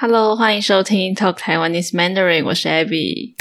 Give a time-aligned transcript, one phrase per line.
[0.00, 3.34] Hello，欢迎收听 Talk Taiwanese Mandarin，我是 Abby。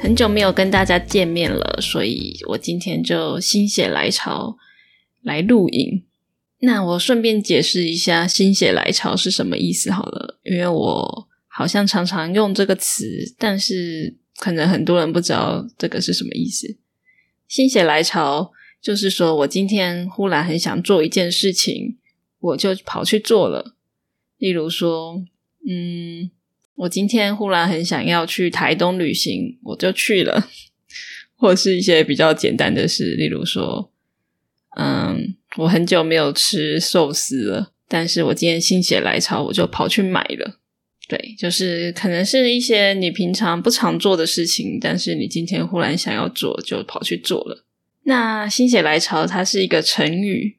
[0.00, 4.56] 很久没有跟大家见面了，所以我今天就心血来潮
[5.22, 6.02] 来录影。
[6.58, 16.76] 那我顺便解释一下“心血来潮”是什么意思好了，因为我好像常常用这个词，但是可能很多人不知道这个是什么意思。
[17.48, 21.98] 心血来潮就是说我今天忽然很想做一件事情，
[22.40, 23.74] 我就跑去做了。
[24.38, 25.22] 例如说，
[25.68, 26.30] 嗯，
[26.74, 30.48] 我今天忽然很想要去台东旅行，我就去了。
[31.36, 33.92] 或是一些比较简单的事，例如说，
[34.76, 35.36] 嗯。
[35.58, 40.61] 我很久没有吃寿司了，但是我今天心血来潮，我就跑去买了。
[41.12, 47.66] 对，就是可能是一些你平常不常做的事情，但是你今天忽然想要做，就跑去做了。
[48.04, 50.56] 那心血来潮，它是一个成语，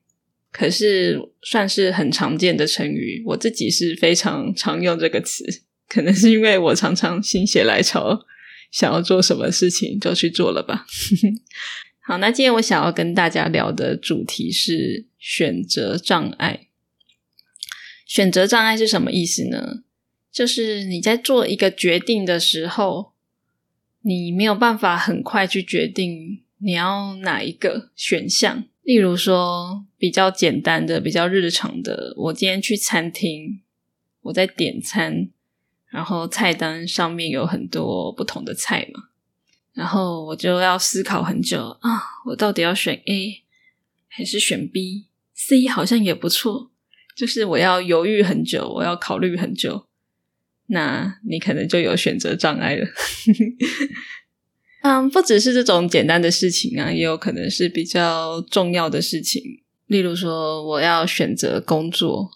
[0.51, 3.23] 可是算是很常见的成语。
[3.25, 5.43] 我自己是非常常用这个词，
[5.89, 8.23] 可能是因为我常常心血来潮，
[8.71, 10.85] 想要做什么事情就去做了吧。
[12.05, 16.67] 好，那今天我想要跟大家聊的主题是选择障碍。
[18.05, 19.79] 选择障碍是什么意思呢？
[20.33, 23.13] 就是你在做一个决定的时候，
[24.01, 28.63] 你没有办法很快去决定你要哪一个选项。
[28.81, 33.61] 例如说，比较简单的、比较日常的，我今天去餐厅，
[34.23, 35.29] 我在点餐，
[35.89, 39.03] 然后菜单上面有很多不同的菜嘛。
[39.71, 43.43] 然后我就要思考很久啊，我到底要选 A
[44.07, 46.71] 还是选 B？C 好像也不错，
[47.15, 49.85] 就是我要犹豫很久，我要考虑很久。
[50.73, 52.85] 那你可能就有选择障碍了。
[54.83, 59.41] 嗯，不只是这种简单的事情啊，也有可能是比较重要的事情。
[59.87, 62.29] 例如说，我要选择工作，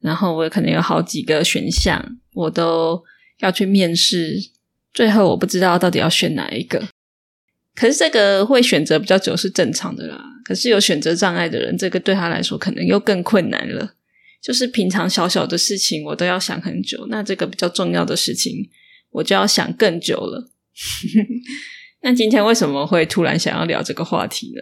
[0.00, 3.02] 然后我可能有好几个选项，我都
[3.38, 4.50] 要去面试。
[4.92, 6.88] 最后我不知道到底要选哪一个，
[7.74, 10.22] 可是这个会选择比较久是正常的啦。
[10.44, 13.94] 可是有选择障碍的人，这个对他来说可能又更困难了。
[14.42, 18.68] 就是平常小小的事情我都要想很久，那这个比较重要的事情
[19.10, 20.50] 我就要想更久了。
[22.02, 24.60] 那今天为什么会突然想要聊这个话题呢？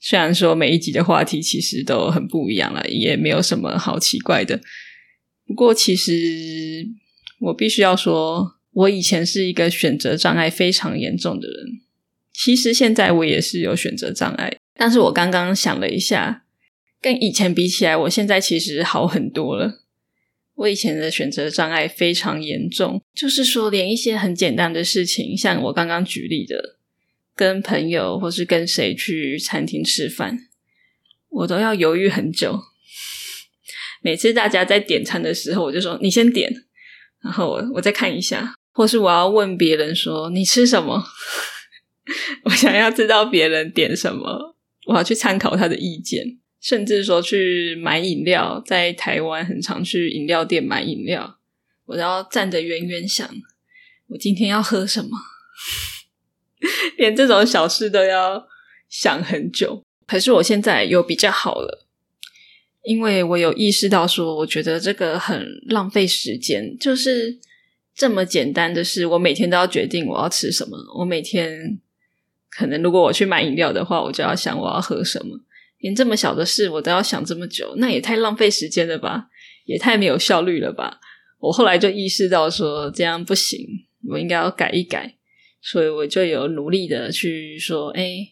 [0.00, 4.60] 虽然说每一集的话题其实都很不一样了，也没有什么好奇怪的。
[5.46, 6.86] 不过其实
[7.40, 8.56] 我必须要说。
[8.72, 11.80] 我以前是一个选择障碍非常严重的人，
[12.32, 16.44] 其实现在我也是有选择障碍，但是我刚刚想了一下，
[17.00, 19.80] 跟以前比起来，我现在其实好很多了。
[20.54, 26.76] 我以前的选择障碍非常严重，就是说连一些很简单的事情，像我刚刚举例的，
[27.34, 30.48] 跟朋友或是跟谁去餐厅吃饭，
[31.30, 32.60] 我都要犹豫很久。
[34.02, 36.52] 每次大家在点餐的时候，我就说你先点，
[37.22, 38.54] 然后我我再看一下。
[38.72, 41.04] 或是我要问别人说你吃什么？
[42.44, 44.54] 我想要知道别人点什么，
[44.86, 51.38] 我要去参考他的意见，甚至说去买饮料，在台湾很常去饮料店买饮料，
[51.86, 53.28] 我都要站着远远想，
[54.08, 55.10] 我今天要喝什么？
[56.98, 58.46] 连这种小事都要
[58.88, 59.82] 想很久。
[60.06, 61.86] 可是我现在有比较好了，
[62.82, 67.40] 因为我有意识到说，我觉得这个很浪费时间，就是。
[67.92, 70.78] 这么简单的事，我每天都要决定我要吃什么。
[70.96, 71.78] 我每天
[72.48, 75.38] 可能如果我去买饮料的话，我就要想我要喝什么。
[75.80, 79.26] 连这么小的事我都要想这么久，那也太浪费时间了吧，
[79.66, 81.00] 也太没有效率了吧。
[81.40, 83.66] 我后来就意识到说这样不行，
[84.08, 85.16] 我应该要改一改。
[85.62, 88.28] 所以我就有努力的去说，哎，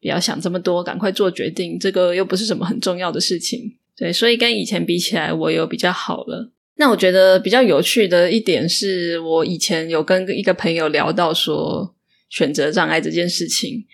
[0.00, 1.78] 不要想这么多，赶快做决定。
[1.78, 3.76] 这个又不是什么很重要的事情。
[3.94, 6.50] 对，所以跟以前比起来，我有比较好了。
[6.76, 11.94] 那我觉得比较有趣的一点是，我以前有跟一个朋友聊到说
[12.30, 13.84] 选择障碍这件事情，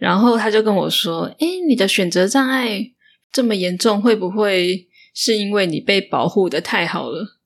[0.00, 2.90] 然后他就跟我说：“哎，你的选择障碍
[3.30, 7.38] 这么严重，会不会是因为你被保护的太好了？”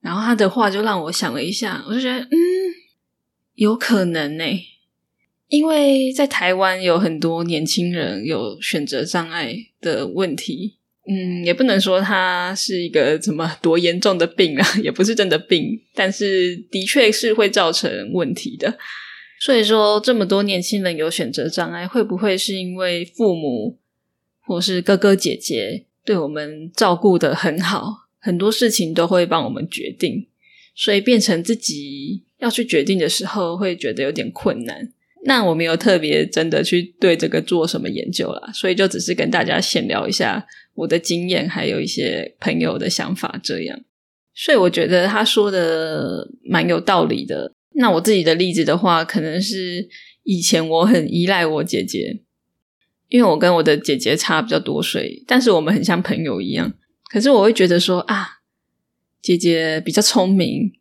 [0.00, 2.30] 然后他的话就让我想了一下，我就觉得，嗯，
[3.56, 4.44] 有可能呢，
[5.48, 10.76] 因为在台湾有很多年轻人有选择障碍的问题。
[11.10, 18.78] 嗯，也不能说它是一个怎么多严重的病啊，也不是真的病，但是的确是会造成问题的。
[19.40, 23.78] 所以说，这么多年轻人有选择障碍，会不会是因为父母
[24.40, 30.26] 或是哥哥姐姐对我们照顾的很好，很多事情都会帮我们决定，
[30.74, 34.92] 所以变成自己要去决定的时候，会觉得有点困难。
[35.24, 40.44] 那我没有特别真的去对这个做什么研究啦，所以就只是跟大家闲聊一下
[40.74, 43.80] 我的经验，还有一些朋友的想法这样。
[44.34, 47.52] 所以我觉得他说的蛮有道理的。
[47.80, 49.88] 那我自己的例子的话，可能是
[50.24, 52.22] 以前我很依赖我姐姐，
[53.08, 56.74] 因为我跟我的姐姐差比较多岁，但是我们很像朋友一样。
[57.08, 58.40] 可是我会觉得说啊，
[59.22, 60.72] 姐姐比较聪明，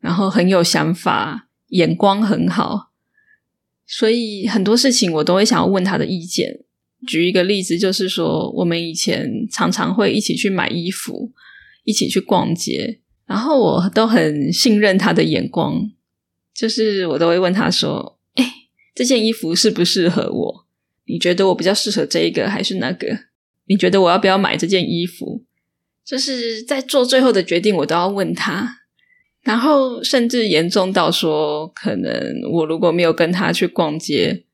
[0.00, 2.90] 然后很有想法，眼光很好，
[3.86, 6.60] 所以很多事情我都会想要问她的意见。
[7.06, 11.32] 举一个例子，就是说我们以前常常会一起去买衣服，
[11.84, 15.90] 一起去逛街，然后我都很信任她的眼光，
[16.60, 18.44] 就是我都会问他说：“哎，
[18.94, 20.66] 这件衣服适不适合我？
[21.06, 23.06] 你觉得我比较适合这一个还是那个？
[23.64, 25.42] 你觉得我要不要买这件衣服？”
[26.04, 28.80] 就是在做最后的决定，我都要问他，
[29.40, 32.12] 然后甚至严重到说，可能
[32.52, 34.44] 我如果没有跟他去逛街，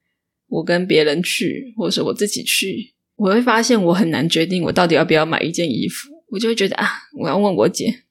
[0.46, 6.86] 我跟别人去，或者是我自己去，我会发现我很难决定我到底要不要买一件衣服，我就会觉得啊，
[7.20, 8.04] 我要问我姐，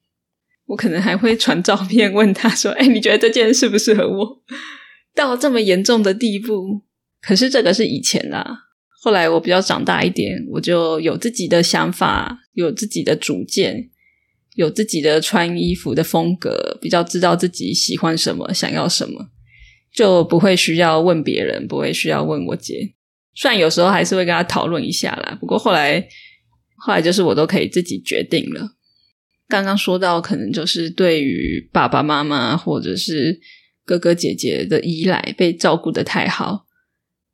[0.66, 4.42] 我可能还会传照片 问他说，哎，你觉得这件适不适合我？
[5.14, 6.82] 到这么严重的地步，
[7.22, 8.64] 可是这个是以前啦。
[9.02, 13.90] 后来我比较长大一点，我就有自己的想法，有自己的主见，
[14.56, 19.28] 有自己的穿衣服的风格，比较知道自己喜欢什么，想要什么，
[19.94, 22.94] 就不会需要问别人，不会需要问我姐。
[23.34, 26.00] 虽然有时候还是会跟他讨论一下啦，不过后来
[26.78, 28.75] 后来就是我都可以自己决定了。
[29.48, 33.40] 刚刚说到，可能就是对于爸爸妈妈或者是
[33.84, 36.66] 哥哥姐姐的依赖，被照顾的太好。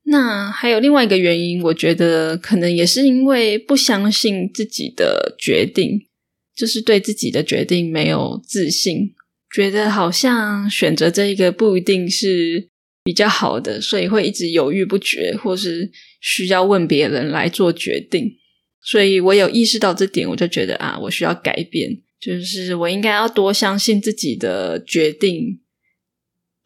[0.05, 6.09] 那还有另外一个原因，我觉得可能也是因为不相信自己的决定，
[6.55, 9.15] 就是对自己的决定没有自信，
[9.55, 12.69] 觉得好像选择这一个不一定是
[13.05, 18.42] 比较好的，所以会一直犹豫不决，或是需要问别人来做决定。
[18.83, 25.61] 所以我有意识到这点，我就觉得啊，我需要改变，就是我应该要多相信自己的决定，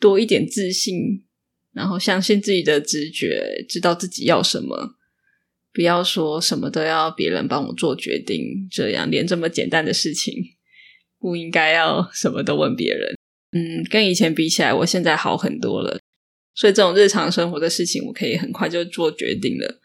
[0.01, 1.23] 多一点自信。
[1.73, 4.97] 然后相信自己的直觉，知道自己要什么，
[5.75, 8.67] 不要说什么都要别人帮我做决定。
[8.71, 10.33] 这样连这么简单的事情，
[11.19, 13.15] 不应该要什么都问别人。
[13.53, 16.01] 嗯，跟以前比起来，我现在好很多了。
[16.55, 19.79] 所以这种日常生活的事情，我可以很快就做决定了。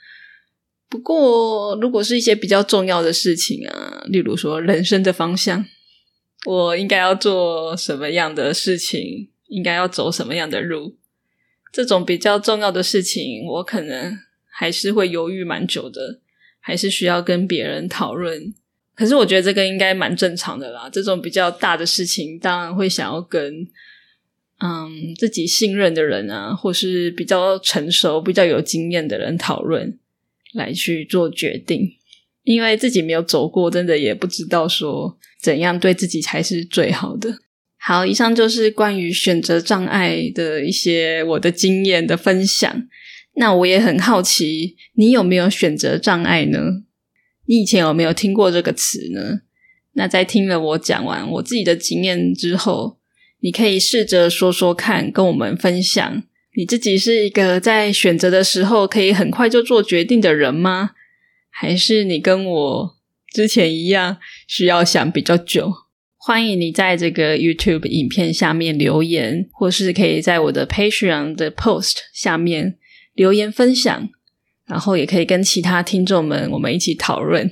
[0.92, 5.66] 不过，如果是一些比较重要的事情啊，例如说人生的方向，
[6.46, 10.98] 我应该要做什么样的事情，应该要走什么样的路。
[11.72, 14.20] 这种比较重要的事情，我可能
[14.52, 16.20] 还是会犹豫蛮久的，
[16.60, 18.54] 还是需要跟别人讨论。
[18.94, 20.90] 可是我觉得这个应该蛮正常的啦。
[20.92, 23.66] 这种比较大的事情，当然会想要跟
[24.60, 29.98] 嗯自己信任的人啊，或是比较成熟、比较有经验的人讨论，
[30.54, 31.90] 来去做决定。
[32.44, 37.38] 因为自己没有走过，真的也不知道说怎样对自己才是最好的。
[37.78, 42.88] 好，以上就是关于选择障碍的一些我的经验的分享。
[43.36, 46.60] 那我也很好奇，你有没有选择障碍呢？
[47.48, 49.42] 你以前有没有听过这个词呢？
[49.94, 53.00] 那在听了我讲完我自己的经验之后，
[53.40, 60.92] 你可以试着说说看，跟我们分享，你自己是一个在选择的时候可以很快就做决定的人吗？
[61.50, 62.98] 还是你跟我
[63.34, 64.18] 之前一样，
[64.48, 65.72] 需要想比较久？
[66.18, 72.78] 欢迎你在这个 YouTube 影片下面留言，或是可以在我的 Patreon 的 Post 下面
[73.14, 74.10] 留言分享，
[74.66, 77.48] 然后也可以跟其他听众们我们一起讨论。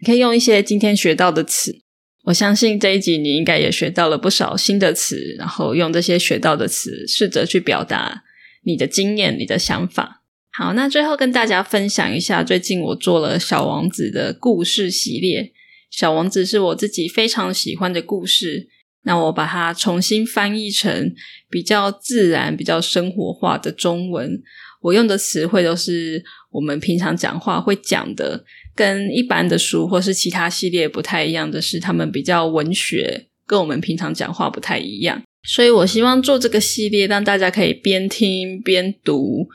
[0.00, 1.82] 你可以用一些今天学到的词，
[2.24, 8.22] 我相信这一集你应该也学到了不少新的词，然后用这些学到的词试着去表达
[8.64, 10.22] 你的经验、你的想法。
[10.52, 15.52] 好，那最后跟大家分享一下，最近我做了小王子的故事系列。
[15.90, 18.68] 小王子是我自己非常喜欢的故事，
[19.04, 21.12] 那我把它重新翻译成
[21.48, 24.42] 比较自然、比较生活化的中文。
[24.82, 28.44] 我用的词汇都是我们平常讲话会讲的，
[28.80, 35.22] 跟一般的书或是其他系列不太一样的是，他们比较文学，跟我们平常讲话不太一样。
[35.46, 39.46] 所以我希望做这个系列，让大家可以边听边读，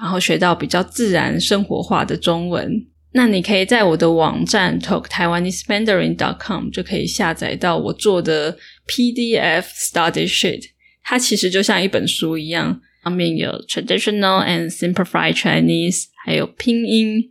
[0.00, 2.86] 然后学到比较自然、生活化的中文。
[3.12, 8.56] 那你可以在我的网站 talktaiwanesemandarin.com 就可以下载到我做的
[8.88, 10.62] PDF study sheet，
[11.02, 17.22] 它其实就像一本书一样，上面有 traditional and simplified Chinese，还有拼音、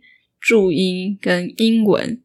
[0.42, 2.20] 注音跟英文，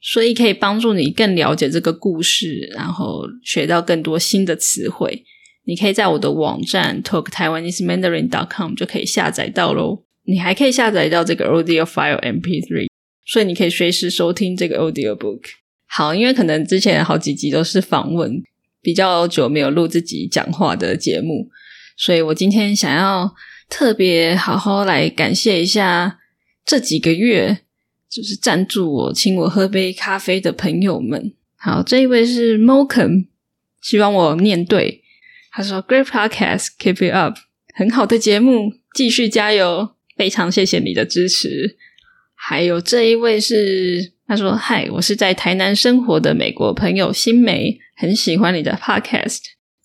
[0.00, 5.24] 所以可以帮助你更了解这个故事，然后学到更多新的词汇。
[5.64, 10.02] 你可以在我的网站 talk taiwanese mandarin dot com 就可以下载到喽。
[10.24, 12.88] 你还可以下载到这个 audio file MP3，
[13.26, 15.40] 所以你可以随时收听这个 audio book。
[15.86, 18.42] 好，因为可能之前好几集都是访问，
[18.80, 21.48] 比较久没有录自己讲话的节目，
[21.96, 23.34] 所以我今天想要
[23.68, 26.19] 特别好好来感谢一下
[26.64, 27.58] 这几个月
[28.08, 31.32] 就是赞助我、请我喝杯咖啡的朋友们。
[31.56, 33.26] 好，这一位是 Moken，
[33.80, 35.02] 希望我念对。
[35.52, 37.36] 他说：“Great podcast, keep it up，
[37.74, 41.76] 很好的节目，继续加油。”非常谢谢你的支持。
[42.34, 49.40] 还有这一位是他说：“嗨，我是在台南生活的美国朋友新梅，很喜欢你的 podcast，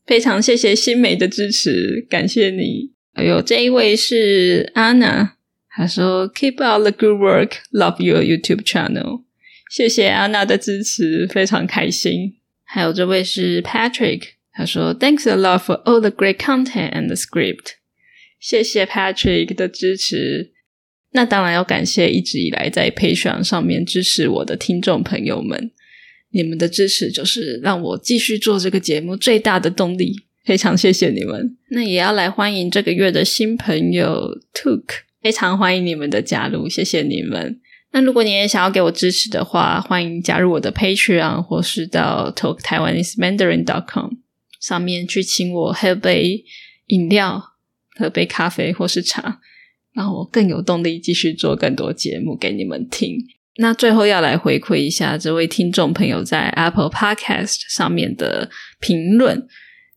[0.05, 5.34] 非常谢谢新梅的支持，感谢你。”还有这一位是 Anna，
[5.75, 9.23] 他说：“Keep up the good work, love your YouTube channel。”
[9.69, 12.35] 谢谢安娜的支持，非常开心。
[12.63, 14.21] 还有这位是 Patrick，
[14.53, 17.73] 他说：“Thanks a lot for all the great content and the script。”
[18.39, 20.53] 谢谢 Patrick 的支持。
[21.11, 25.71] 那当然要感谢一直以来在 Patreon 上面支持我的听众朋友们，
[26.31, 30.25] 你们的支持就是让我继续做这个节目最大的动力。
[30.43, 31.57] 非常谢谢你们。
[31.69, 34.83] 那也要来欢迎这个月的新朋友 Took，
[35.25, 37.59] 非常欢迎你们的加入，谢谢你们。
[37.93, 44.11] 那如果你也想要给我支持的话，欢迎加入我的 Patreon，或是到 Talk Taiwanese mandarin dot com
[44.61, 46.45] 上面去请我喝杯
[46.89, 47.43] 饮料。
[47.97, 49.39] 喝杯咖啡或是茶，
[49.93, 53.17] 让我更有动力继续做更多节目给你们听。
[53.55, 59.47] 那最后要来回馈一下这位听众朋友在 Apple Podcast 上面的评论。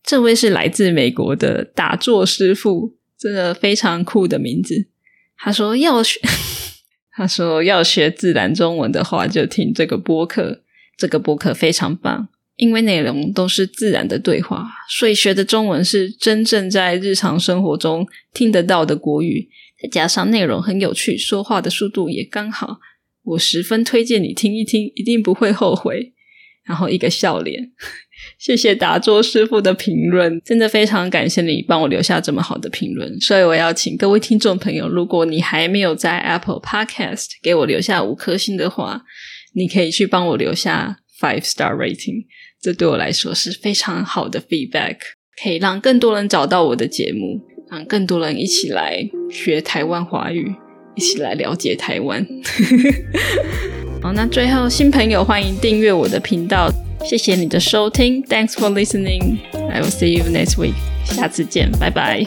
[0.03, 4.87] 这位是来自美国的打坐师傅，真的非常酷的名字。
[5.39, 6.19] 他说要学，
[7.11, 10.63] 他说要学自然中文的话，就听这个播客。
[10.97, 12.29] 这个播客非常棒。
[12.57, 19.47] 因为内容都是自然的对话，所以学的中文是真正在日常生活中听得到的国语。
[19.81, 22.79] 再加上内容很有趣，说话的速度也刚好，
[23.23, 26.11] 我十分推荐你听一听，一定不会后悔。
[26.65, 27.71] 然后一个笑脸，
[28.37, 33.19] 谢谢打坐师傅的评论，真的非常感谢你帮我留下这么好的评论。
[33.19, 39.01] 所以我要请各位听众朋友，如果你还没有在 Apple Podcast 给我留下五颗星的话，
[39.53, 42.25] 你可以去帮我留下 five star rating。
[42.61, 44.97] 这对我来说是非常好的 feedback，
[45.41, 47.39] 可以让更多人找到我的节目，
[47.71, 50.53] 让更多人一起来学台湾华语，
[50.95, 52.25] 一起来了解台湾。
[54.03, 56.69] 好，那最后新朋友欢迎订阅我的频道，
[57.04, 62.26] 谢谢你的收听，Thanks for listening，I will see you next week，下次见，拜拜。